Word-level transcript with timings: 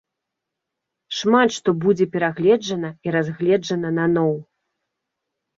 Шмат 1.17 1.49
што 1.57 1.69
будзе 1.83 2.07
перагледжана 2.15 2.91
і 3.09 3.13
разгледжана 3.17 3.89
наноў. 3.99 4.33